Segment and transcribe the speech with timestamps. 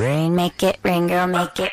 [0.00, 1.70] Rain, make it rain, girl, make it.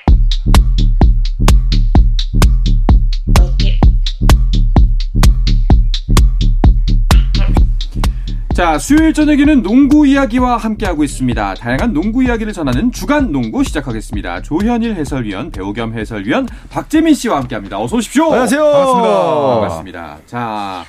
[8.53, 11.53] 자, 수요일 저녁에는 농구 이야기와 함께하고 있습니다.
[11.53, 14.41] 다양한 농구 이야기를 전하는 주간 농구 시작하겠습니다.
[14.41, 17.79] 조현일 해설위원, 배우 겸 해설위원 박재민 씨와 함께합니다.
[17.79, 18.25] 어서 오십시오.
[18.25, 18.61] 안녕하세요.
[18.61, 19.51] 반갑습니다.
[19.53, 20.17] 반갑습니다.
[20.25, 20.85] 자,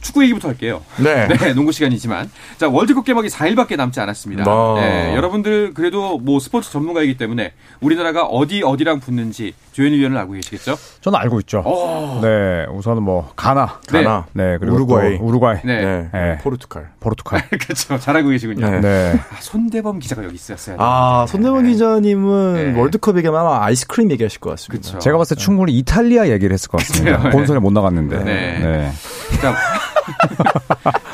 [0.00, 0.82] 축구 얘기부터 할게요.
[0.98, 1.28] 네.
[1.38, 2.30] 네, 농구 시간이지만.
[2.58, 4.44] 자, 월드컵 개막이 4일밖에 남지 않았습니다.
[4.44, 4.80] 뭐.
[4.80, 10.76] 네, 여러분들 그래도 뭐 스포츠 전문가이기 때문에 우리나라가 어디 어디랑 붙는지 조현일 위원을 알고 계시겠죠?
[11.00, 11.62] 저는 알고 있죠.
[11.64, 12.20] 어.
[12.22, 14.02] 네, 우선은 뭐 가나, 네.
[14.02, 15.18] 가나, 네, 그리고 우루과이.
[15.18, 15.84] 또 우루과이, 네.
[15.84, 16.08] 네.
[16.12, 16.38] 네.
[16.38, 16.90] 포르투갈.
[17.00, 17.48] 포르투갈.
[17.60, 17.98] 그렇죠.
[17.98, 18.68] 잘 알고 계시군요.
[18.68, 18.80] 네.
[18.80, 19.14] 네.
[19.30, 21.26] 아, 손대범 기자가 여기 있었어야 아.
[21.28, 22.78] 손대원 기자님은 네.
[22.80, 24.86] 월드컵 얘기하면 아마 아이스크림 얘기하실 것 같습니다.
[24.86, 24.98] 그쵸.
[24.98, 27.22] 제가 봤을 때 충분히 이탈리아 얘기를 했을 것 같습니다.
[27.22, 27.30] 네.
[27.30, 28.24] 본선에 못 나갔는데.
[28.24, 28.58] 네.
[28.58, 28.92] 네.
[29.40, 29.54] 자,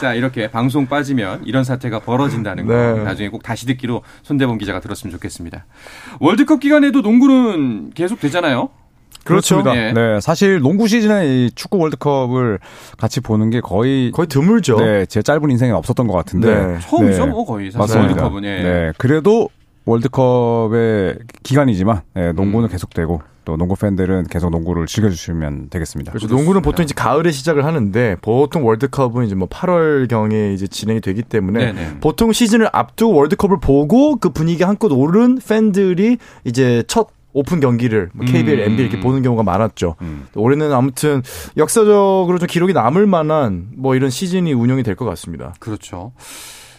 [0.00, 3.02] 자, 이렇게 방송 빠지면 이런 사태가 벌어진다는 거 네.
[3.02, 5.64] 나중에 꼭 다시 듣기로 손대범 기자가 들었으면 좋겠습니다.
[6.20, 8.70] 월드컵 기간에도 농구는 계속 되잖아요.
[9.24, 9.62] 그렇죠.
[9.74, 9.92] 예.
[9.92, 12.60] 네, 사실 농구 시즌에 이 축구 월드컵을
[12.96, 14.76] 같이 보는 게 거의 거의 드물죠.
[14.76, 16.54] 네, 제 짧은 인생에 없었던 것 같은데.
[16.54, 16.78] 네.
[16.80, 17.30] 처음이죠, 네.
[17.32, 18.22] 뭐 거의 사실 맞습니다.
[18.22, 18.44] 월드컵은.
[18.44, 18.62] 예.
[18.62, 19.48] 네, 그래도
[19.86, 26.10] 월드컵의 기간이지만 네, 농구는 계속되고 또 농구 팬들은 계속 농구를 즐겨주시면 되겠습니다.
[26.12, 26.26] 그렇죠.
[26.34, 31.22] 농구는 보통 이제 가을에 시작을 하는데 보통 월드컵은 이제 뭐 8월 경에 이제 진행이 되기
[31.22, 32.00] 때문에 네네.
[32.00, 38.24] 보통 시즌을 앞두고 월드컵을 보고 그 분위기 한껏 오른 팬들이 이제 첫 오픈 경기를 뭐
[38.26, 38.72] KBL, 음.
[38.72, 39.94] NBA 이렇게 보는 경우가 많았죠.
[40.00, 40.26] 음.
[40.34, 41.22] 올해는 아무튼
[41.56, 45.54] 역사적으로 좀 기록이 남을 만한 뭐 이런 시즌이 운영이 될 것 같습니다.
[45.60, 46.12] 그렇죠.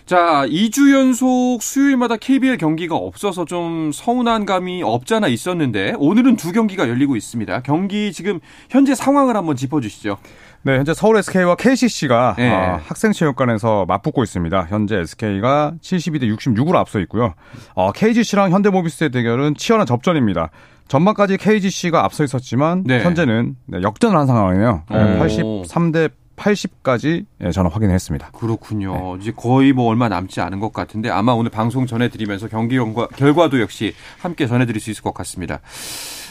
[0.07, 6.87] 자, 2주 연속 수요일마다 KBL 경기가 없어서 좀 서운한 감이 없잖아 있었는데 오늘은 두 경기가
[6.87, 7.61] 열리고 있습니다.
[7.63, 10.17] 경기 지금 현재 상황을 한번 짚어주시죠.
[10.61, 12.49] 네, 현재 서울 SK와 KCC가 네.
[12.49, 14.67] 어, 학생체육관에서 맞붙고 있습니다.
[14.69, 17.33] 현재 SK가 72대 66으로 앞서 있고요.
[17.75, 20.51] 어, KGC랑 현대모비스의 대결은 치열한 접전입니다.
[20.87, 23.03] 전반까지 KGC가 앞서 있었지만 네.
[23.03, 24.83] 현재는 네, 역전을 한 상황이에요.
[24.89, 24.97] 네,
[25.43, 25.63] 오.
[25.63, 28.29] 83대 80까지 예, 저는 확인했습니다.
[28.31, 29.17] 그렇군요.
[29.19, 33.49] 이제 거의 뭐 얼마 남지 않은 것 같은데 아마 오늘 방송 전해드리면서 경기 결과, 결과
[33.49, 35.59] 도 역시 함께 전해드릴 수 있을 것 같습니다.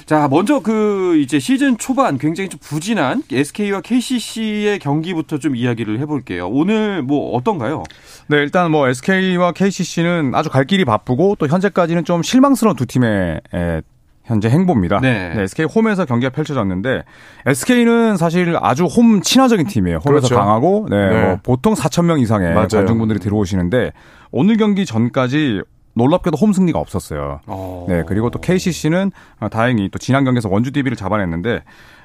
[0.07, 6.49] 자, 먼저 그 이제 시즌 초반 굉장히 좀 부진한 SK와 KCC의 경기부터 좀 이야기를 해볼게요.
[6.49, 7.83] 오늘 뭐 어떤가요?
[8.29, 13.41] 네, 일단 뭐 SK와 KCC는 아주 갈 길이 바쁘고 또 현재까지는 좀 실망스러운 두 팀의
[13.53, 13.83] 에,
[14.27, 15.01] 현재 행보입니다.
[15.01, 15.33] 네.
[15.37, 17.05] SK 홈에서 경기가 펼쳐졌는데
[17.47, 19.99] SK는 사실 아주 홈 친화적인 팀이에요.
[19.99, 20.35] 홈에서 그렇죠.
[20.35, 21.23] 강하고 네, 네.
[21.23, 22.67] 뭐 보통 4천 명 이상의 맞아요.
[22.69, 23.93] 관중분들이 들어오시는데
[24.33, 25.63] 오늘 경기 전까지
[25.95, 27.41] 놀랍게도 홈 승리가 없었어요.
[27.47, 27.87] 어.
[27.89, 29.13] 네, 그리고 또 KCC는
[29.51, 31.63] 다행히 또 지난 경기에서 원주 DB를 잡아냈는데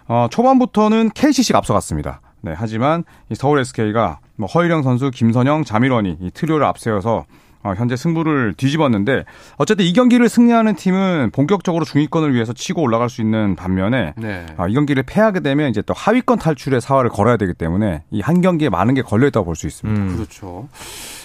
[0.07, 2.21] 어, 초반부터는 KCC가 앞서갔습니다.
[2.41, 7.25] 네, 하지만 이 서울 SK가 뭐 허일영 선수, 김선영, 자밀원이 이 트리오를 앞세워서 어,
[7.63, 9.25] 현재 승부를 뒤집었는데
[9.57, 14.45] 어쨌든 이 경기를 승리하는 팀은 본격적으로 중위권을 위해서 치고 올라갈 수 있는 반면에 네.
[14.57, 18.41] 어, 이 경기를 패하게 되면 이제 또 하위권 탈출의 사활을 걸어야 되기 때문에 이 한
[18.41, 20.01] 경기에 많은 게 걸려 있다고 볼 수 있습니다.
[20.01, 20.15] 음.
[20.15, 20.67] 그렇죠.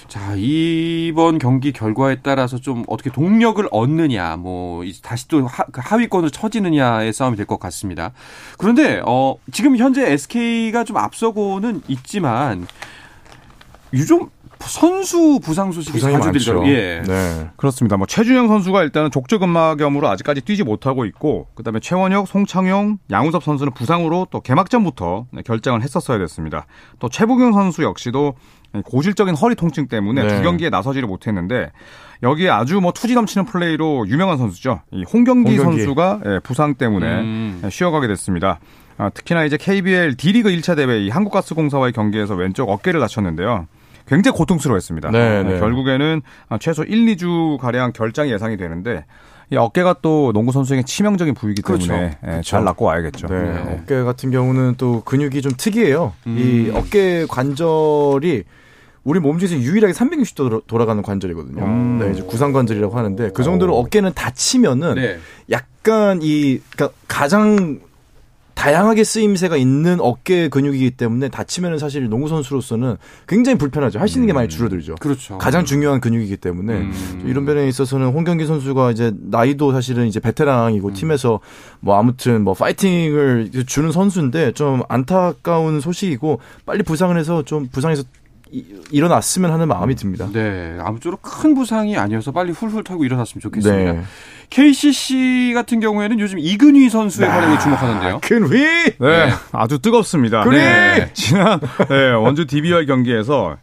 [0.09, 6.31] 자, 이번 경기 결과에 따라서 좀 어떻게 동력을 얻느냐, 뭐, 다시 또 하, 그 하위권으로
[6.31, 8.13] 처지느냐의 싸움이 될 것 같습니다.
[8.57, 12.67] 그런데, 어, 지금 현재 SK가 좀 앞서고는 있지만,
[13.93, 14.31] 유좀
[14.61, 16.33] 선수 부상 소식이 자주 많죠.
[16.33, 16.63] 들죠.
[16.67, 17.03] 예.
[17.07, 17.51] 네.
[17.57, 17.97] 그렇습니다.
[17.97, 24.27] 뭐 최준영 선수가 일단은 족저근막염으로 아직까지 뛰지 못하고 있고 그다음에 최원혁, 송창용, 양우섭 선수는 부상으로
[24.31, 26.67] 또 개막전부터 네, 결정을 했었어야 됐습니다.
[26.99, 28.35] 또 최부경 선수 역시도
[28.85, 30.37] 고질적인 허리 통증 때문에 네.
[30.37, 31.71] 두 경기에 나서지를 못했는데
[32.23, 34.81] 여기에 아주 뭐 투지 넘치는 플레이로 유명한 선수죠.
[34.91, 35.79] 이 홍경기, 홍경기.
[35.83, 37.61] 선수가 예, 부상 때문에 음.
[37.65, 38.59] 예, 쉬어가게 됐습니다.
[38.99, 43.67] 아, 특히나 이제 KBL D리그 1차 대회 이 한국가스공사와의 경기에서 왼쪽 어깨를 다쳤는데요.
[44.07, 45.11] 굉장히 고통스러워했습니다.
[45.11, 45.61] 네, 네, 네.
[45.61, 49.05] 결국에는 아, 최소 1, 2주 가량 결장이 예상이 되는데
[49.51, 52.03] 이 어깨가 또 농구 선수에게 치명적인 부위이기 때문에 그렇죠.
[52.03, 52.43] 예, 그렇죠.
[52.43, 53.29] 잘 낫고 와야겠죠.
[53.29, 53.43] 네.
[53.43, 53.81] 네.
[53.81, 56.15] 어깨 같은 경우는 또 근육이 좀 특이해요.
[56.27, 56.37] 음.
[56.39, 58.45] 이 어깨 관절이
[59.05, 61.65] 우리 몸 중에서 유일하게 360도 돌아가는 관절이거든요.
[61.65, 61.99] 음.
[62.01, 63.81] 네, 이제 구상 관절이라고 하는데 그 정도로 오.
[63.81, 65.19] 어깨는 다치면은 네.
[65.51, 67.79] 약간 이 그러니까 가장
[68.57, 72.97] 다양하게 쓰임새가 있는 어깨 근육이기 때문에 다치면은 사실 농구 선수로서는
[73.29, 73.99] 굉장히 불편하죠.
[74.01, 74.95] 할 수 있는 게 많이 줄어들죠.
[74.97, 75.37] 그렇죠.
[75.37, 77.23] 가장 중요한 근육이기 때문에 음.
[77.27, 80.23] 이런 면에 있어서는 홍경기 선수가 이제 나이도 사실은 이제 음.
[80.23, 81.39] 베테랑이고 팀에서
[81.81, 88.05] 뭐 아무튼 뭐 파이팅을 주는 선수인데 좀 안타까운 소식이고 빨리 부상을 해서 좀 부상에서
[88.53, 90.29] 이- 일어났으면 하는 마음이 듭니다.
[90.33, 90.79] 네.
[90.81, 93.93] 아무쪼록 큰 부상이 아니어서 빨리 훌훌 털고 일어났으면 좋겠습니다.
[93.93, 94.03] 네.
[94.51, 98.21] KCC 같은 경우에는 요즘 이근휘 선수의 활약에 주목하는데요.
[98.23, 98.59] 근휘
[98.99, 100.45] 네, 아주 뜨겁습니다.
[100.45, 100.59] 그래!
[100.59, 103.57] 네, 지난 네, 원주 DB와의 경기에서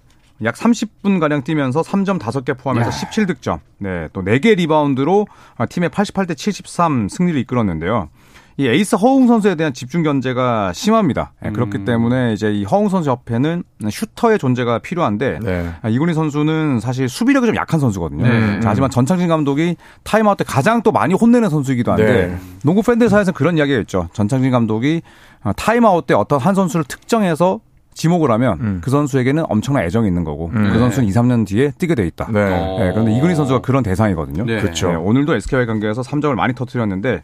[0.44, 2.92] 약 30분 가량 뛰면서 3점 5개 포함해서 야.
[2.92, 3.60] 17득점.
[3.78, 5.28] 네, 또 4개 리바운드로
[5.58, 8.10] 아, 팀의 88대 73 승리를 이끌었는데요.
[8.58, 11.34] 이 에이스 허웅 선수에 대한 집중 견제가 심합니다.
[11.42, 11.86] 네, 그렇기 음.
[11.86, 15.70] 때문에 이제 이 허웅 선수 옆에는 슈터의 존재가 필요한데 네.
[15.82, 18.24] 아, 이근휘 선수는 사실 수비력이 좀 약한 선수거든요.
[18.24, 18.60] 네.
[18.60, 22.38] 자, 하지만 전창진 감독이 타임아웃 때 가장 또 많이 혼내는 선수이기도 한데 네.
[22.64, 24.10] 농구 팬들 사이에서는 그런 이야기가 있죠.
[24.14, 25.02] 전창진 감독이
[25.44, 27.60] 어, 타임아웃 때 어떤 한 선수를 특정해서
[27.96, 28.82] 지목을 하면 음.
[28.84, 30.70] 그 선수에게는 엄청난 애정이 있는 거고 음.
[30.72, 32.30] 그 선수는 2, 3년 뒤에 뛰게 돼 있다.
[32.32, 32.40] 네.
[32.42, 32.78] 어.
[32.80, 34.46] 네, 그런데 이근휘 선수가 그런 대상이거든요.
[34.46, 34.62] 네.
[34.62, 34.90] 그렇죠.
[34.90, 37.24] 네, 오늘도 SK와의 경기에서 3점을 많이 터뜨렸는데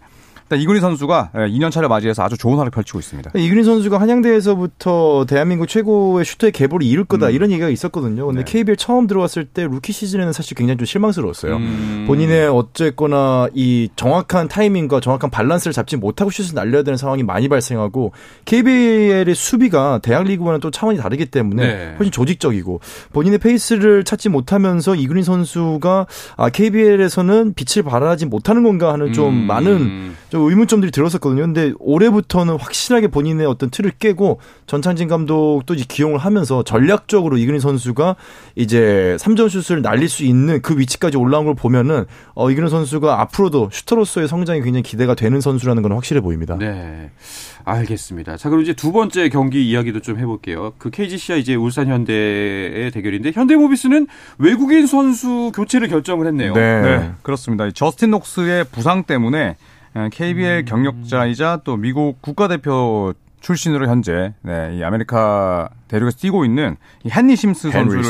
[0.50, 3.31] 일단 이근휘 선수가 2년 차를 맞이해서 아주 좋은 활약을 펼치고 있습니다.
[3.36, 7.31] 이근휘 선수가 한양대에서부터 대한민국 최고의 슈터의 계보를 이룰 거다 음.
[7.31, 8.25] 이런 얘기가 있었거든요.
[8.25, 8.51] 근데 네.
[8.51, 11.57] KBL 처음 들어왔을 때 루키 시즌에는 사실 굉장히 좀 실망스러웠어요.
[11.57, 12.06] 음.
[12.07, 18.12] 본인의 어쨌거나 이 정확한 타이밍과 정확한 밸런스를 잡지 못하고 슛을 날려야 되는 상황이 많이 발생하고
[18.45, 21.95] KBL의 수비가 대학 리그와는 또 차원이 다르기 때문에 네.
[22.00, 22.80] 훨씬 조직적이고
[23.13, 26.07] 본인의 페이스를 찾지 못하면서 이근휘 선수가
[26.38, 29.48] 아, KBL에서는 빛을 발하지 못하는 건가 하는 좀 음.
[29.48, 31.42] 많은 좀 의문점들이 들었었거든요.
[31.42, 38.16] 근데 올해부터는 확실하게 본인의 어떤 틀을 깨고 전창진 감독도 이제 기용을 하면서 전략적으로 이근희 선수가
[38.56, 42.06] 이제 3점 슛을 날릴 수 있는 그 위치까지 올라온 걸 보면은
[42.36, 46.58] 어 이근희 선수가 앞으로도 슈터로서의 성장이 굉장히 기대가 되는 선수라는 건 확실해 보입니다.
[46.58, 47.12] 네.
[47.66, 48.38] 알겠습니다.
[48.38, 50.74] 자, 그럼 이제 두 번째 경기 이야기도 좀 해볼게요.
[50.78, 54.08] 그 KGC와 이제 울산 현대의 대결인데 현대모비스는
[54.38, 56.54] 외국인 선수 교체를 결정을 했네요.
[56.54, 57.68] 네, 그렇습니다.
[57.68, 59.58] 이 저스틴 녹스의 부상 때문에.
[60.12, 67.36] KBL 경력자이자 또 미국 국가대표 출신으로 현재 네, 이 아메리카 대륙에서 뛰고 있는 이 헨리
[67.36, 68.04] 심스 선수를.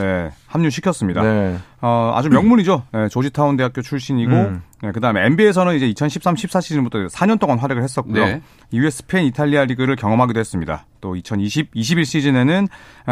[0.00, 1.22] 네, 합류시켰습니다.
[1.22, 1.58] 네.
[1.80, 2.84] 어, 아주 명문이죠.
[2.92, 4.62] 네, 조지타운 대학교 출신이고 음.
[4.80, 8.24] 네, 그다음에 NBA에서는 이제 2013-14 시즌부터 4년 동안 활약을 했었고요.
[8.24, 8.42] 네.
[8.70, 10.86] 이후에 스페인, 이탈리아 리그를 경험하기도 했습니다.
[11.00, 12.68] 또 2020-21 시즌에는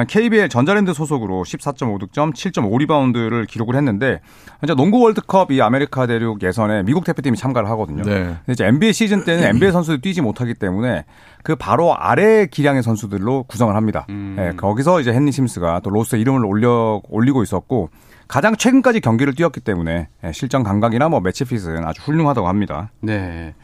[0.09, 4.21] KBL 전자랜드 소속으로 14.5득점, 7.5리바운드를 기록을 했는데
[4.63, 8.03] 이제 농구 월드컵 이 아메리카 대륙 예선에 미국 대표팀이 참가를 하거든요.
[8.05, 8.37] 네.
[8.49, 11.05] 이제 NBA 시즌 때는 NBA 선수들이 뛰지 못하기 때문에
[11.43, 14.07] 그 바로 아래 기량의 선수들로 구성을 합니다.
[14.11, 14.37] 음.
[14.39, 17.91] 예, 거기서 이제 헨리 심스가 또 로스터에 이름을 올려 올리고 있었고
[18.28, 22.90] 가장 최근까지 경기를 뛰었기 때문에 예, 실전 감각이나 뭐 match fit은 아주 훌륭하다고 합니다.
[23.00, 23.55] 네.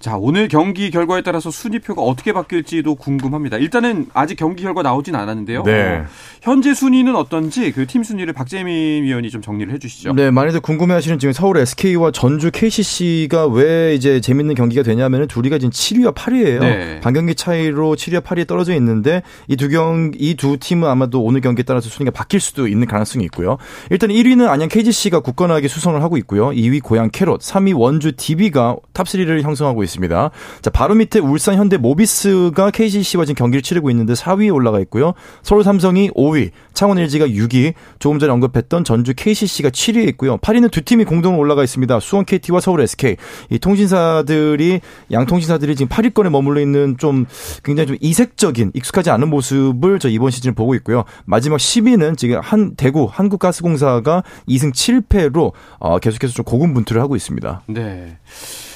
[0.00, 3.56] 자, 오늘 경기 결과에 따라서 순위표가 어떻게 바뀔지도 궁금합니다.
[3.56, 5.62] 일단은 아직 경기 결과 나오진 않았는데요.
[5.62, 5.96] 네.
[5.98, 6.04] 어,
[6.42, 10.12] 현재 순위는 어떤지 그 팀 순위를 박재민 위원이 좀 정리를 해 주시죠.
[10.14, 15.58] 네, 많이들 궁금해 하시는 지금 서울 SK와 전주 KCC가 왜 이제 재밌는 경기가 되냐면은 둘이가
[15.58, 16.60] 지금 7위와 8위예요.
[16.60, 17.00] 네.
[17.00, 21.62] 반경기 차이로 7위와 8위에 떨어져 있는데 이 두 경 이 두 팀은 아마도 오늘 경기에
[21.64, 23.58] 따라서 순위가 바뀔 수도 있는 가능성이 있고요.
[23.90, 26.50] 일단 1위는 안양 KGC가 굳건하게 수성을 하고 있고요.
[26.50, 30.30] 2위 고양 캐롯, 3위 원주 DB가 top 3를 형성하고 있습니다.
[30.60, 35.14] 자, 바로 밑에 울산 현대 모비스가 KGC와 지금 경기를 치르고 있는데 4위에 올라가 있고요.
[35.42, 40.38] 서울 삼성이 5위, 창원 LG가 6위, 조금 전에 언급했던 전주 KCC가 7위에 있고요.
[40.38, 42.00] 8위는 두 팀이 공동으로 올라가 있습니다.
[42.00, 43.16] 수원 KT와 서울 SK.
[43.50, 44.80] 이 통신사들이
[45.12, 47.26] 양 통신사들이 지금 8위권에 머물러 있는 좀
[47.64, 51.04] 굉장히 좀 이색적인 익숙하지 않은 모습을 저 이번 시즌 보고 있고요.
[51.24, 57.62] 마지막 10위는 지금 한 대구 한국가스공사 가 2승 7패로 어, 계속해서 좀 고군분투를 하고 있습니다.
[57.66, 58.16] 네.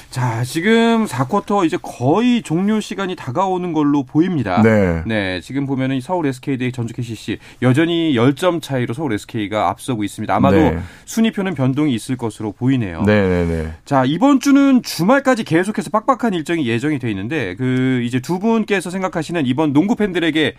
[0.09, 4.61] 자, 지금 4쿼터 이제 거의 종료 시간이 다가오는 걸로 보입니다.
[4.63, 5.03] 네.
[5.05, 10.33] 네, 지금 보면은 서울 SK 대 전주 KCC 여전히 10점 차이로 서울 SK가 앞서고 있습니다.
[10.33, 10.79] 아마도 네.
[11.05, 13.03] 순위표는 변동이 있을 것으로 보이네요.
[13.03, 13.73] 네 네 네.
[13.83, 19.45] 자, 이번 주는 주말까지 계속해서 빡빡한 일정이 예정이 돼 있는데 그 이제 두 분께서 생각하시는
[19.45, 20.53] 이번 농구 팬들에게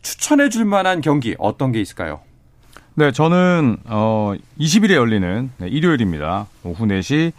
[0.00, 2.20] 추천해 줄 만한 경기 어떤 게 있을까요?
[2.96, 6.46] 네, 저는 어 20일에 열리는 네, 일요일입니다.
[6.62, 7.32] 오후 4시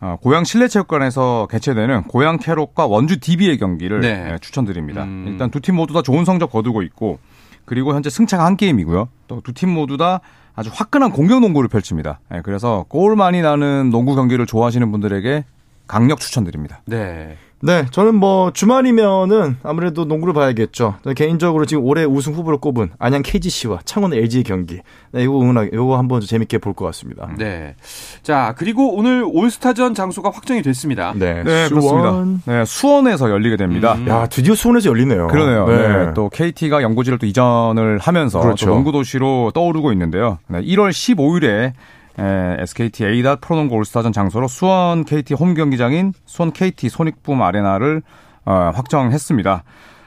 [0.00, 4.24] 어, 고양 실내체육관에서 개최되는 고양 캐롯과 원주 DB의 경기를 네.
[4.24, 5.04] 네, 추천드립니다.
[5.04, 5.24] 음.
[5.28, 7.18] 일단 두 팀 모두 다 좋은 성적 거두고 있고
[7.64, 9.08] 그리고 현재 승차가 한 게임이고요.
[9.28, 10.20] 또 두 팀 모두 다
[10.56, 12.20] 아주 화끈한 공격 농구를 펼칩니다.
[12.30, 15.44] 네, 그래서 골 많이 나는 농구 경기를 좋아하시는 분들에게
[15.86, 16.80] 강력 추천드립니다.
[16.86, 17.36] 네.
[17.66, 20.96] 네, 저는 뭐 주말이면은 아무래도 농구를 봐야겠죠.
[21.16, 24.80] 개인적으로 지금 올해 우승 후보로 꼽은 안양 KGC와 창원 LG의 경기.
[25.12, 27.30] 네, 이거 응원하, 이거 한번 좀 재밌게 볼 것 같습니다.
[27.38, 27.74] 네.
[28.22, 31.14] 자, 그리고 오늘 올스타전 장소가 확정이 됐습니다.
[31.16, 31.80] 네, 네, 수원.
[31.80, 32.52] 그렇습니다.
[32.52, 33.94] 네, 수원에서 열리게 됩니다.
[33.94, 34.08] 음.
[34.08, 35.28] 야, 드디어 수원에서 열리네요.
[35.28, 35.66] 그러네요.
[35.66, 35.88] 네.
[36.06, 38.66] 네, 또 KT가 연고지를 또 이전을 하면서 그렇죠.
[38.66, 40.38] 또 농구 도시로 떠오르고 있는데요.
[40.48, 41.72] 네, 1월 15일에
[42.18, 48.02] 에, SKT A닷 프로농구 올스타전 장소로 수원 KT 홈 경기장인 수원 KT 손익붐 아레나를
[48.44, 49.64] 어, 확정했습니다.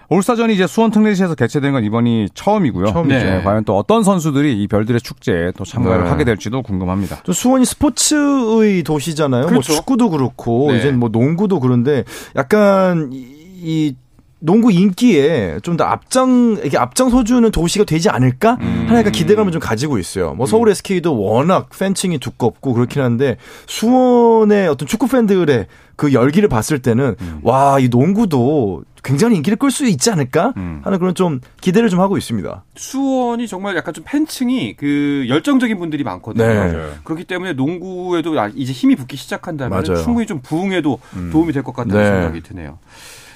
[0.09, 2.87] 올스타전이 이제 수원 특례시에서 개최된 건 이번이 처음이고요.
[2.87, 3.25] 처음이죠.
[3.25, 6.09] 네, 과연 또 어떤 선수들이 이 별들의 축제에 또 참가를 네.
[6.09, 7.17] 하게 될지도 궁금합니다.
[7.23, 9.47] 또 수원이 스포츠의 도시잖아요.
[9.47, 9.53] 그렇죠.
[9.53, 10.77] 뭐 축구도 그렇고 네.
[10.77, 12.05] 이제 뭐 농구도 그런데
[12.37, 13.25] 약간 이,
[13.61, 13.95] 이
[14.39, 20.33] 농구 인기에 좀 더 앞장 이게 앞장서주는 도시가 되지 않을까 하나가 기대감을 좀 가지고 있어요.
[20.33, 26.79] 뭐 서울 SK도 워낙 팬층이 두껍고 그렇긴 한데 수원의 어떤 축구 팬들의 그 열기를 봤을
[26.79, 32.17] 때는 와이 농구도 굉장히 인기를 끌 수 있지 않을까 하는 그런 좀 기대를 좀 하고
[32.17, 32.63] 있습니다.
[32.75, 36.45] 수원이 정말 약간 좀 팬층이 그 열정적인 분들이 많거든요.
[36.45, 36.89] 네.
[37.03, 40.03] 그렇기 때문에 농구에도 아, 이제 힘이 붙기 시작한다면 맞아요.
[40.03, 40.99] 충분히 좀 부흥에도
[41.31, 42.05] 도움이 될 것 같다는 네.
[42.09, 42.79] 생각이 드네요.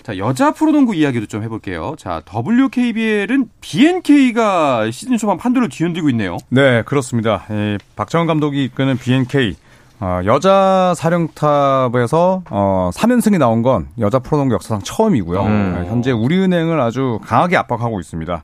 [0.03, 1.95] 자, 여자 프로농구 이야기도 좀 해볼게요.
[1.97, 6.37] 자, WKBL은 BNK가 시즌 초반 판도를 뒤흔들고 있네요.
[6.49, 7.45] 네, 그렇습니다.
[7.49, 9.55] 이 박정은 감독이 이끄는 BNK
[9.99, 15.41] 어, 여자 사령탑에서 어, 3연승이 나온 건 여자 프로농구 역사상 처음이고요.
[15.43, 15.75] 음.
[15.79, 18.43] 네, 현재 우리은행을 아주 강하게 압박하고 있습니다.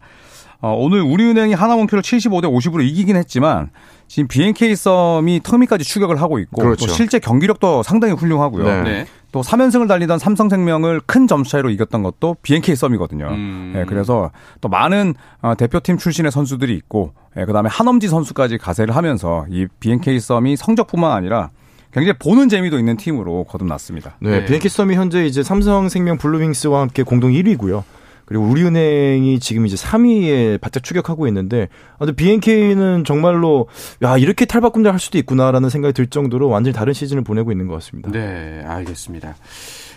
[0.59, 3.69] 어, 오늘 우리은행이 하나원큐를 75대 50으로 이기긴 했지만
[4.07, 6.87] 지금 BNK 썸이 터미까지 추격을 하고 있고 그렇죠.
[6.87, 8.63] 또 실제 경기력도 상당히 훌륭하고요.
[8.63, 8.81] 네.
[8.83, 9.05] 네.
[9.31, 13.27] 또 3연승을 달리던 삼성생명을 큰 점수 차이로 이겼던 것도 BNK 썸이거든요.
[13.27, 13.73] 음.
[13.75, 19.45] 예, 그래서 또 많은 어, 대표팀 출신의 선수들이 있고, 예, 그다음에 한엄지 선수까지 가세를 하면서
[19.49, 21.49] 이 BNK 썸이 성적뿐만 아니라
[21.93, 24.17] 굉장히 보는 재미도 있는 팀으로 거듭났습니다.
[24.19, 24.45] 네, 네.
[24.45, 27.83] 비엔키 썸이 현재 이제 삼성생명 블루윙스와 함께 공동 1위고요.
[28.27, 33.67] 그리고 우리은행이 지금 이제 3위에 바짝 추격하고 있는데, 아, 근데 BNK는 정말로,
[34.03, 37.75] 야, 이렇게 탈바꿈을 할 수도 있구나라는 생각이 들 정도로 완전히 다른 시즌을 보내고 있는 것
[37.75, 38.11] 같습니다.
[38.11, 39.35] 네, 알겠습니다.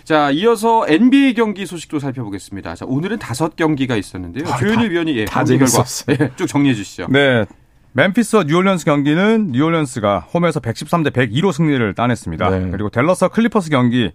[0.05, 2.75] 자, 이어서 NBA 경기 소식도 살펴보겠습니다.
[2.75, 4.45] 자, 오늘은 다섯 경기가 있었는데요.
[4.59, 5.83] 조현일 위원이 예, 다 경기 결과.
[6.09, 7.07] 예, 쭉 정리해 주시죠.
[7.09, 7.45] 네.
[7.91, 12.49] 멤피스와 뉴올리언스 경기는 뉴올리언스가 홈에서 113대 102로 승리를 따냈습니다.
[12.49, 12.69] 네.
[12.71, 14.11] 그리고 댈러스와 클리퍼스 경기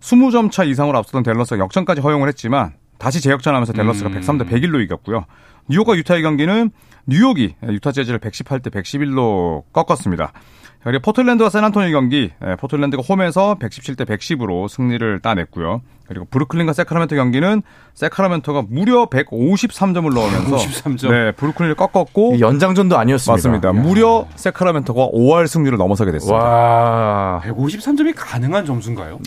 [0.00, 4.20] 20점 차 이상으로 앞서던 댈러스가 역전까지 허용을 했지만 다시 재역전하면서 댈러스가 음.
[4.20, 5.24] 103대 101로 이겼고요.
[5.68, 6.70] 뉴욕과 유타의 경기는
[7.06, 10.32] 뉴욕이 유타 재즈를 118대 111로 꺾었습니다.
[10.82, 15.82] 그리고 포틀랜드와 샌안토니 경기 예, 포틀랜드가 홈에서 117대 110으로 승리를 따냈고요.
[16.06, 17.62] 그리고 브루클린과 세카라멘토 경기는
[17.94, 21.10] 세카라멘토가 무려 153점을 넣으면서 153점.
[21.10, 23.32] 네, 브루클린을 꺾었고 이 연장전도 아니었습니다.
[23.32, 23.72] 맞습니다.
[23.72, 26.38] 무려 세카라멘토가 5할 승률을 넘어서게 됐습니다.
[26.38, 27.40] 와.
[27.44, 29.18] 153점이 가능한 점수인가요?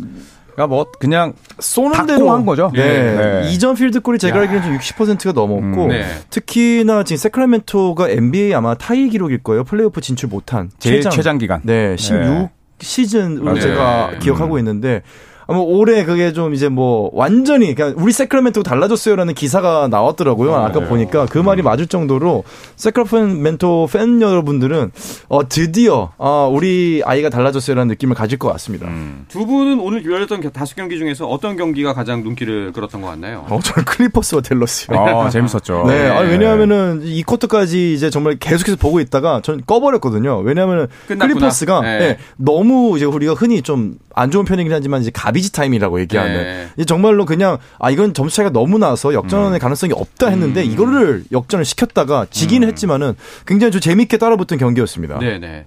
[0.53, 2.72] 그러니까 뭐 그냥 쏘는 대로 한 거죠?
[2.74, 3.15] 네.
[3.15, 3.51] 네.
[3.51, 4.41] 이전 필드골이 제가 야.
[4.41, 6.06] 알기로는 좀 60%가 넘었고 음, 네.
[6.29, 9.63] 특히나 지금 세크라멘토가 NBA 아마 타이 기록일 거예요.
[9.63, 11.62] 플레이오프 진출 못한 제일 최장 기간.
[11.63, 12.50] 네, 16
[12.82, 13.60] 시즌으로.
[13.60, 14.20] 제가 네.
[14.20, 15.01] 기억하고 있는데
[15.50, 20.53] 아마 올해 그게 좀 이제 뭐 완전히 그냥 우리 새크라멘토가 달라졌어요라는 기사가 나왔더라고요.
[20.56, 22.44] 아 까 보니까 그 말이 맞을 정도로
[22.75, 24.91] 새크라멘토 팬 여러분들은
[25.29, 28.88] 어 드디어 어 우리 아이가 달라졌어요라는 느낌을 가질 것 같습니다.
[28.88, 29.25] 음.
[29.27, 33.46] 두 분은 오늘 열렸던 겨- 다섯 경기 중에서 어떤 경기가 가장 눈길을 끌었던 것 같나요?
[33.50, 34.98] 어, 저는 클리퍼스와 댈러스요.
[35.00, 35.86] 아, 재밌었죠.
[35.88, 40.39] 네, 아니, 왜냐하면은 이 쿼터까지 이제 정말 계속해서 보고 있다가 전 꺼버렸거든요.
[40.39, 41.34] 왜냐하면은 끝났구나.
[41.34, 42.00] 클리퍼스가 네.
[42.00, 46.68] 네, 너무 이제 우리가 흔히 좀 안 좋은 표현이긴 하지만 이제 garbage time이라고 얘기하는 네.
[46.76, 51.64] 이제 정말로 그냥 아 이건 점수 차이가 너무 나서 역전의 가능성이 없다 했는데 이거를 역전을
[51.64, 55.20] 시켰다가 지기는 했지만은 굉장히 좀 재밌게 따라붙은 경기였습니다.
[55.20, 55.66] 네네.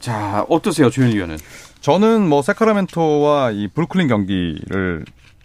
[0.00, 1.38] 자, 어떠세요, 조현일 위원은?
[1.80, 5.04] 저는 뭐 새크라멘토와 이 브루클린 경기를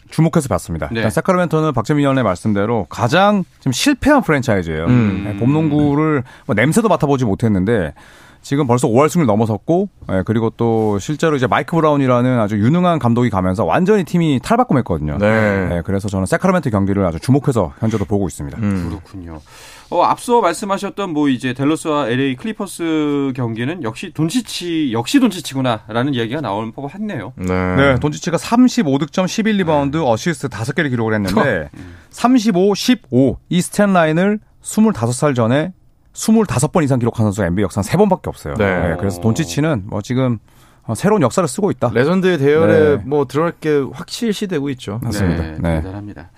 [0.10, 0.90] 주목해서 봤습니다.
[0.92, 1.00] 네.
[1.00, 4.86] 일단 새크라멘토는 박재민 위원의 말씀대로 가장 지금 실패한 프랜차이즈예요.
[4.86, 5.24] 음.
[5.26, 7.94] 네, 봄농구를 뭐 냄새도 맡아보지 못했는데
[8.48, 13.30] 지금 벌써 5할 승을 넘어섰고 예, 그리고 또 실제로 이제 마이크 브라운이라는 아주 유능한 감독이
[13.30, 15.18] 가면서 완전히 팀이 탈바꿈했거든요.
[15.18, 15.70] 네.
[15.74, 18.58] 예, 그래서 저는 새크라멘토 경기를 아주 주목해서 현재도 보고 있습니다.
[18.60, 18.88] 음.
[18.88, 19.42] 그렇군요.
[19.90, 26.72] 어, 앞서 말씀하셨던 뭐 이제 댈러스와 LA 클리퍼스 경기는 역시 돈치치 역시 돈치치구나라는 얘기가 나올
[26.72, 27.34] 법했네요.
[27.36, 27.76] 네.
[27.76, 31.70] 네, 돈치치가 35득점, 11리바운드, 어시스트 5개를 기록을 했는데
[32.12, 35.74] 35, 15 이 stat line을 25살 전에
[36.18, 38.56] 25번 이상 기록한 선수가 NBA 역사 3번밖에 없어요.
[38.56, 38.96] 네.
[39.00, 40.40] 그래서 돈치치는 뭐 지금 어,
[40.96, 41.92] 새로운 역사를 쓰고 있다.
[41.94, 43.02] 레전드의 대열에 네.
[43.06, 45.00] 뭐 들어갈 게 확실시 되고 있죠.
[45.04, 45.44] 맞습니다.
[45.44, 45.82] 네, 네.
[45.82, 46.30] 대단합니다.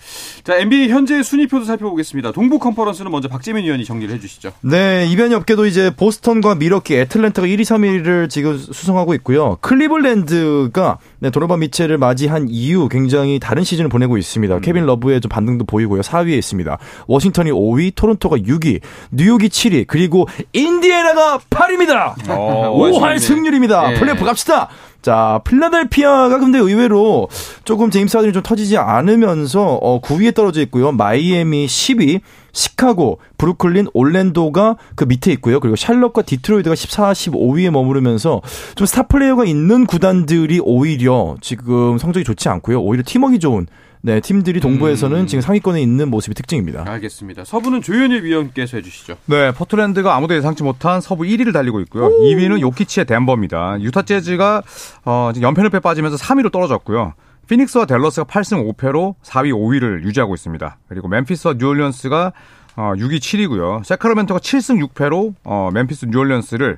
[0.44, 2.32] 자, NBA 현재 순위표도 살펴보겠습니다.
[2.32, 4.52] 동부 컨퍼런스는 먼저 박재민 위원이 정리를 해주시죠.
[4.62, 9.58] 네, 이변이 없게도 이제 보스턴과 밀워키, 애틀랜타가 1위, 3위를 지금 수성하고 있고요.
[9.62, 14.60] 클리블랜드가 네, 도노반 미첼을 맞이한 이후 굉장히 다른 시즌을 보내고 있습니다.
[14.60, 16.02] 케빈 러브의 좀 반등도 보이고요.
[16.02, 16.78] 4위에 있습니다.
[17.08, 18.80] 워싱턴이 5위, 토론토가 6위,
[19.12, 22.14] 뉴욕이 7위, 그리고 인디애나가 8위입니다.
[22.30, 23.18] 어, 5할 멋있네.
[23.20, 23.92] 승률입니다.
[23.92, 24.00] 예.
[24.00, 24.70] 플레이오프 갑시다.
[25.02, 27.30] 자, 필라델피아가 근데 의외로
[27.64, 30.92] 조금 제임스 하든이 좀 터지지 않으면서 어, 9위에 떨어져 있고요.
[30.92, 35.60] 마이애미 10위, 시카고, 브루클린, 올랜도가 그 밑에 있고요.
[35.60, 38.42] 그리고 샬럿과 디트로이트가 14, 15위에 머무르면서
[38.76, 42.82] 좀 스타 플레이어가 있는 구단들이 오히려 지금 성적이 좋지 않고요.
[42.82, 43.68] 오히려 팀워크 좋은
[44.02, 45.28] 네, 팀들이 동부에서는 음.
[45.28, 46.86] 지금 상위권에 있는 모습이 특징입니다.
[46.88, 47.44] 알겠습니다.
[47.44, 49.18] 서부는 조현일 위원께서 해주시죠.
[49.26, 52.10] 네, 포틀랜드가 아무도 예상치 못한 서부 1위를 달리고 있고요.
[52.10, 53.82] 2위는 요키치의 덴버입니다.
[53.82, 54.64] 유타 재즈가
[55.04, 57.14] 어, 지금 연패를 빼 빠지면서 3위로 떨어졌고요.
[57.48, 60.78] 피닉스와 댈러스가 8승 5패로 4위, 5위를 유지하고 있습니다.
[60.88, 62.32] 그리고 멤피스와 뉴올리언스가
[62.78, 63.84] 어, 6위, 7위고요.
[63.84, 66.78] 새크라멘토가 7승 6패로 어, 멤피스 뉴올리언스를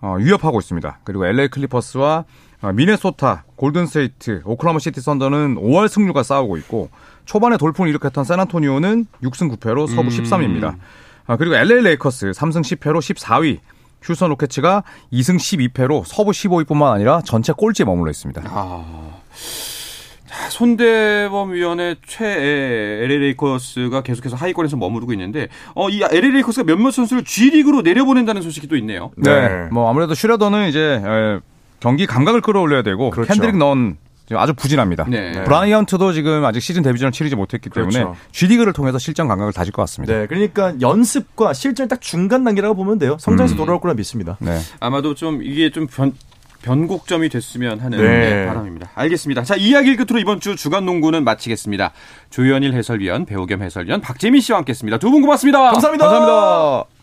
[0.00, 0.98] 어, 위협하고 있습니다.
[1.04, 2.24] 그리고 LA 클리퍼스와 어,
[2.62, 6.90] 미네소타, 골든스테이트, 오클라호마 시티 선더는 5할 승률과 싸우고 있고
[7.24, 10.76] 초반에 돌풍을 일으켰던 샌안토니오는 6승 9패로 서부 13위입니다.
[11.26, 13.58] 아, 그리고 LA 레이커스 3승 10패로 14위.
[14.00, 18.42] 휴스턴 로케츠가 2승 12패로 서부 15위뿐만 아니라 전체 꼴찌에 머물러 있습니다.
[18.46, 19.10] 아.
[20.26, 26.90] 자, 손대범 위원의 최애 LA 레이커스가 계속해서 하위권에서 머무르고 있는데 어, 이 LA 레이커스가 몇몇
[26.92, 29.10] 선수를 G리그로 내려보낸다는 소식이 또 있네요.
[29.16, 29.68] 네.
[29.72, 31.40] 뭐 아무래도 슈뢰더는 이제 에,
[31.80, 33.32] 경기 감각을 끌어올려야 되고 그렇죠.
[33.32, 33.96] 켄드릭 넌
[34.34, 35.06] 아주 부진합니다.
[35.08, 35.32] 네.
[35.32, 35.44] 네.
[35.44, 38.16] 브라이언트도 지금 아직 시즌 데뷔전을 치르지 못했기 때문에 그렇죠.
[38.32, 40.12] G리그를 통해서 실전 감각을 다질 것 같습니다.
[40.12, 43.16] 네, 그러니까 연습과 실전 딱 중간 단계라고 보면 돼요.
[43.20, 44.36] 성장해서 돌아올 거라 믿습니다.
[44.40, 44.58] 네.
[44.80, 46.12] 아마도 좀 이게 좀 변,
[46.60, 48.04] 변곡점이 됐으면 하는 네.
[48.04, 48.90] 네, 바람입니다.
[48.94, 49.44] 알겠습니다.
[49.44, 51.92] 자, 이야기를 끝으로 이번 주 주간 농구는 마치겠습니다.
[52.28, 54.98] 조현일 해설위원, 배우 겸 해설위원 박재민 씨와 함께했습니다.
[54.98, 55.70] 두 분 고맙습니다.
[55.70, 56.04] 감사합니다.
[56.06, 56.97] 감사합니다.